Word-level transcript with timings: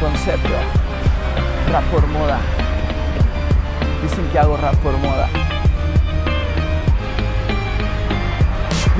concepto. 0.00 0.48
Rap 1.70 1.84
por 1.90 2.06
moda. 2.06 2.38
Dicen 4.02 4.26
que 4.30 4.38
hago 4.38 4.56
rap 4.56 4.74
por 4.76 4.96
moda. 4.96 5.28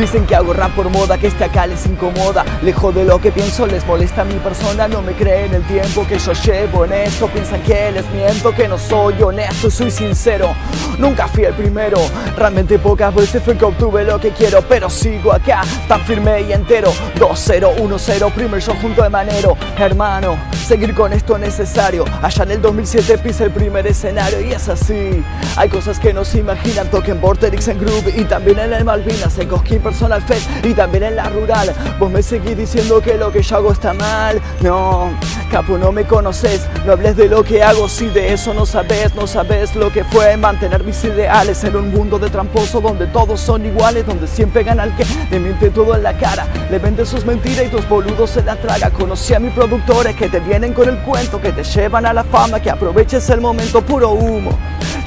Dicen 0.01 0.25
que 0.25 0.35
hago 0.35 0.55
rap 0.55 0.75
por 0.75 0.89
moda, 0.89 1.19
que 1.19 1.27
este 1.27 1.45
acá 1.45 1.67
les 1.67 1.85
incomoda. 1.85 2.43
Lejos 2.63 2.95
de 2.95 3.05
lo 3.05 3.21
que 3.21 3.31
pienso, 3.31 3.67
les 3.67 3.87
molesta 3.87 4.25
mi 4.25 4.37
persona. 4.37 4.89
No 4.89 5.03
me 5.03 5.13
creen 5.13 5.53
el 5.53 5.63
tiempo 5.65 6.07
que 6.09 6.19
yo 6.19 6.33
llevo 6.33 6.87
en 6.87 6.95
esto. 6.95 7.27
Piensan 7.27 7.61
que 7.63 7.93
les 7.93 8.09
miento, 8.09 8.51
que 8.55 8.67
no 8.67 8.79
soy 8.79 9.21
honesto, 9.23 9.71
soy 9.71 9.91
sincero. 9.91 10.55
Nunca 10.97 11.29
fui 11.29 11.45
el 11.45 11.53
primero. 11.53 11.99
Realmente 12.35 12.79
pocas 12.79 13.15
veces 13.15 13.43
fue 13.43 13.59
que 13.59 13.67
obtuve 13.67 14.03
lo 14.05 14.19
que 14.19 14.31
quiero. 14.31 14.63
Pero 14.63 14.89
sigo 14.89 15.35
acá, 15.35 15.65
tan 15.87 16.01
firme 16.07 16.41
y 16.49 16.55
entero. 16.55 16.91
2-0, 17.19 17.77
1-0, 17.77 18.33
primer 18.33 18.63
show 18.63 18.75
junto 18.81 19.03
de 19.03 19.11
Manero. 19.11 19.55
Hermano, 19.79 20.39
seguir 20.67 20.95
con 20.95 21.13
esto 21.13 21.35
es 21.35 21.43
necesario. 21.43 22.07
Allá 22.23 22.45
en 22.45 22.53
el 22.53 22.63
2007 22.63 23.19
pise 23.19 23.45
el 23.45 23.51
primer 23.51 23.87
escenario 23.87 24.41
y 24.41 24.53
es 24.53 24.67
así. 24.71 25.23
Hay 25.57 25.69
cosas 25.69 25.99
que 25.99 26.15
no 26.15 26.25
se 26.25 26.39
imaginan. 26.39 26.89
Toquen 26.91 27.21
Vorterix 27.21 27.69
en 27.69 27.79
Groove 27.79 28.15
y 28.17 28.25
también 28.25 28.61
en 28.61 28.73
el 28.73 28.87
Malvinas, 28.87 29.37
en 29.39 29.47
Cosquín 29.47 29.90
Personal 29.91 30.23
Fest 30.23 30.49
y 30.65 30.73
también 30.73 31.03
en 31.03 31.17
la 31.17 31.29
rural. 31.31 31.75
Vos 31.99 32.09
me 32.09 32.23
seguís 32.23 32.57
diciendo 32.57 33.01
que 33.01 33.17
lo 33.17 33.33
que 33.33 33.43
yo 33.43 33.57
hago 33.57 33.73
está 33.73 33.93
mal. 33.93 34.41
No, 34.61 35.11
capo, 35.51 35.77
no 35.79 35.91
me 35.91 36.05
conoces. 36.05 36.69
No 36.87 36.93
hables 36.93 37.17
de 37.17 37.29
lo 37.29 37.43
que 37.43 37.61
hago 37.65 37.89
si 37.89 38.07
de 38.07 38.33
eso 38.33 38.55
no 38.55 38.67
sabes. 38.67 39.17
No 39.17 39.27
sabes 39.27 39.75
lo 39.75 39.91
que 39.91 40.05
fue 40.05 40.37
mantener 40.37 40.85
mis 40.85 41.03
ideales 41.03 41.65
en 41.65 41.75
un 41.75 41.91
mundo 41.91 42.21
de 42.21 42.31
tramposo 42.31 42.81
donde 42.81 43.09
todos 43.09 43.41
son 43.41 43.67
iguales. 43.67 44.07
Donde 44.07 44.29
siempre 44.29 44.63
gana 44.63 44.85
el 44.85 44.95
que 44.95 45.05
le 45.29 45.41
miente 45.41 45.71
todo 45.71 45.97
en 45.97 46.05
la 46.05 46.17
cara. 46.17 46.47
Le 46.71 46.79
vende 46.79 47.05
sus 47.05 47.27
mentiras 47.27 47.67
y 47.67 47.69
tus 47.69 47.89
boludos 47.89 48.31
se 48.31 48.45
la 48.45 48.55
traga. 48.55 48.91
Conocí 48.91 49.35
a 49.35 49.41
mis 49.41 49.53
productores 49.53 50.15
que 50.15 50.29
te 50.29 50.39
vienen 50.39 50.73
con 50.73 50.89
el 50.89 50.99
cuento, 50.99 51.41
que 51.41 51.51
te 51.51 51.65
llevan 51.65 52.07
a 52.07 52.13
la 52.13 52.23
fama, 52.23 52.61
que 52.61 52.71
aproveches 52.71 53.29
el 53.31 53.41
momento 53.41 53.83
puro 53.83 54.11
humo. 54.11 54.57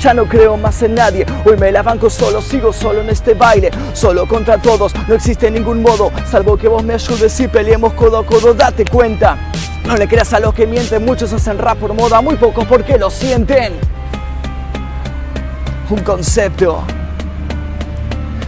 Ya 0.03 0.13
no 0.13 0.25
creo 0.25 0.57
más 0.57 0.81
en 0.83 0.95
nadie, 0.95 1.25
hoy 1.45 1.55
me 1.55 1.72
la 1.72 1.81
banco 1.81 2.09
solo, 2.09 2.41
sigo 2.41 2.73
solo 2.73 3.00
en 3.00 3.09
este 3.09 3.35
baile, 3.35 3.72
solo 3.94 4.27
contra 4.27 4.57
todos, 4.64 4.94
no 5.08 5.14
existe 5.14 5.52
ningún 5.52 5.83
modo, 5.83 6.11
salvo 6.25 6.58
que 6.58 6.67
vos 6.67 6.83
me 6.83 6.95
ayudes 6.95 7.39
y 7.39 7.47
peleemos 7.47 7.94
codo 7.94 8.17
a 8.17 8.25
codo, 8.25 8.53
date 8.56 8.86
cuenta. 8.86 9.38
No 9.86 9.95
le 9.95 10.08
creas 10.08 10.33
a 10.33 10.39
los 10.39 10.53
que 10.53 10.66
mienten, 10.66 11.06
muchos 11.06 11.31
hacen 11.33 11.59
rap 11.59 11.78
por 11.78 11.94
moda, 11.94 12.22
muy 12.22 12.36
pocos 12.36 12.66
porque 12.66 12.97
lo 12.97 13.11
sienten. 13.11 13.73
Un 15.89 16.00
concepto. 16.00 16.81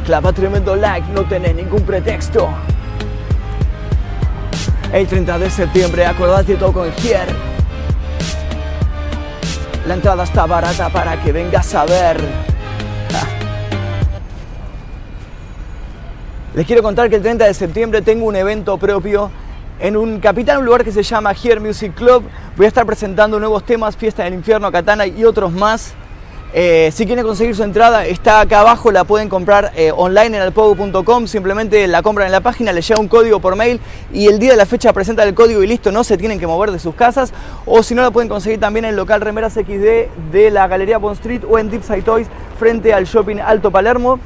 Clava 0.06 0.32
tremendo 0.32 0.76
like, 0.76 1.08
no 1.12 1.26
tenés 1.26 1.54
ningún 1.54 1.82
pretexto. 1.82 2.48
El 4.94 5.06
30 5.06 5.38
de 5.38 5.50
septiembre, 5.50 6.06
acordate 6.06 6.56
todo 6.56 6.72
con 6.72 6.92
Gier. 6.94 7.28
La 9.86 9.96
entrada 9.96 10.24
está 10.24 10.46
barata 10.46 10.90
para 10.90 11.22
que 11.22 11.32
vengas 11.34 11.76
a 11.76 11.86
ver. 11.86 12.55
Les 16.56 16.66
quiero 16.66 16.82
contar 16.82 17.10
que 17.10 17.18
el 17.18 17.22
30 17.22 17.48
de 17.48 17.54
septiembre 17.54 18.02
tengo 18.02 18.26
un 18.26 18.36
evento 18.38 18.78
propio 18.78 19.30
en 19.78 19.98
un 19.98 20.22
capital, 20.22 20.60
un 20.60 20.66
lugar 20.66 20.86
que 20.86 20.92
se 20.94 21.04
llama 21.04 21.34
Here 21.34 21.60
Music 21.60 21.94
Club. 21.94 22.24
Voy 22.56 22.66
a 22.66 22.70
estar 22.70 22.86
presentando 22.86 23.38
nuevos 23.42 23.66
temas, 23.66 23.98
Fiesta 23.98 24.24
del 24.24 24.36
Infierno, 24.36 24.72
Katana 24.72 25.06
y 25.06 25.26
otros 25.26 25.52
más. 25.52 25.94
Eh, 26.54 26.92
si 26.94 27.06
quieren 27.06 27.26
conseguir 27.26 27.58
su 27.58 27.64
entrada, 27.64 28.06
está 28.06 28.40
acá 28.40 28.62
abajo, 28.62 28.90
la 28.90 29.04
pueden 29.04 29.28
comprar 29.28 29.74
eh, 29.76 29.92
online 29.94 30.38
en 30.38 30.44
alpogo.com, 30.44 31.28
simplemente 31.28 31.86
la 31.88 32.02
compran 32.02 32.28
en 32.28 32.32
la 32.32 32.40
página, 32.40 32.72
les 32.72 32.88
llega 32.88 33.02
un 33.02 33.10
código 33.10 33.42
por 33.42 33.58
mail 33.58 33.82
y 34.14 34.28
el 34.28 34.40
día 34.40 34.52
de 34.52 34.58
la 34.58 34.66
fecha 34.66 34.94
presentan 34.94 35.28
el 35.28 35.34
código 35.34 35.62
y 35.62 35.68
listo, 35.68 35.92
no 35.92 36.06
se 36.06 36.18
tienen 36.18 36.40
que 36.40 36.48
mover 36.48 36.72
de 36.72 36.80
sus 36.80 36.96
casas. 36.96 37.34
O 37.66 37.84
si 37.84 37.96
no, 37.96 38.02
la 38.02 38.12
pueden 38.12 38.30
conseguir 38.30 38.62
también 38.62 38.86
en 38.86 38.92
el 38.92 38.96
local 38.96 39.20
Remeras 39.20 39.56
XD 39.56 40.32
de 40.32 40.52
la 40.52 40.70
Galería 40.70 41.00
Bond 41.00 41.18
Street 41.18 41.42
o 41.50 41.60
en 41.60 41.70
Deep 41.70 41.84
Side 41.84 42.04
Toys 42.04 42.28
frente 42.58 42.94
al 42.94 43.04
Shopping 43.04 43.40
Alto 43.40 43.72
Palermo. 43.72 44.22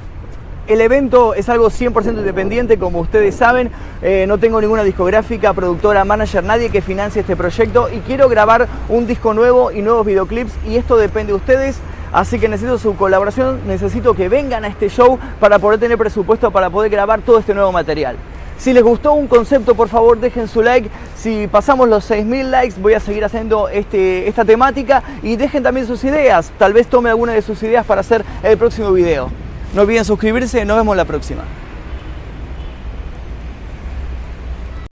El 0.70 0.82
evento 0.82 1.34
es 1.34 1.50
algo 1.50 1.72
100% 1.72 2.20
independiente, 2.20 2.78
como 2.78 3.00
ustedes 3.00 3.34
saben. 3.34 3.72
Eh, 4.04 4.26
no 4.28 4.38
tengo 4.38 4.62
ninguna 4.62 4.84
discográfica, 4.84 5.52
productora, 5.52 6.06
manager, 6.06 6.44
nadie 6.44 6.70
que 6.70 6.84
financie 6.84 7.22
este 7.22 7.36
proyecto. 7.36 7.90
Y 7.92 8.02
quiero 8.02 8.30
grabar 8.30 8.68
un 8.88 9.08
disco 9.08 9.34
nuevo 9.34 9.72
y 9.72 9.82
nuevos 9.82 10.06
videoclips. 10.06 10.54
Y 10.68 10.78
esto 10.78 10.96
depende 10.96 11.34
de 11.34 11.38
ustedes. 11.38 11.78
Así 12.14 12.40
que 12.40 12.48
necesito 12.48 12.78
su 12.78 12.96
colaboración. 12.96 13.62
Necesito 13.66 14.14
que 14.14 14.30
vengan 14.30 14.64
a 14.64 14.68
este 14.68 14.90
show 14.90 15.18
para 15.40 15.58
poder 15.58 15.80
tener 15.80 15.98
presupuesto 15.98 16.52
para 16.52 16.70
poder 16.70 16.92
grabar 16.92 17.22
todo 17.22 17.40
este 17.40 17.56
nuevo 17.56 17.72
material. 17.72 18.16
Si 18.60 18.72
les 18.72 18.84
gustó 18.84 19.14
un 19.14 19.26
concepto, 19.26 19.74
por 19.74 19.90
favor 19.90 20.20
dejen 20.20 20.48
su 20.48 20.62
like. 20.62 20.88
Si 21.16 21.48
pasamos 21.48 21.90
los 21.90 22.08
6.000 22.12 22.44
likes, 22.44 22.76
voy 22.80 22.94
a 22.94 23.00
seguir 23.00 23.26
haciendo 23.26 23.70
este, 23.70 24.28
esta 24.28 24.46
temática. 24.46 25.02
Y 25.24 25.36
dejen 25.36 25.64
también 25.64 25.88
sus 25.88 26.04
ideas. 26.04 26.52
Tal 26.60 26.74
vez 26.74 26.86
tome 26.86 27.10
alguna 27.10 27.34
de 27.34 27.42
sus 27.42 27.64
ideas 27.64 27.88
para 27.88 28.02
hacer 28.02 28.24
el 28.44 28.56
próximo 28.56 28.92
video. 28.92 29.32
No 29.74 29.82
olviden 29.82 30.04
suscribirse, 30.04 30.66
nos 30.66 30.78
vemos 30.78 30.98
la 30.98 31.06
próxima. 31.06 31.44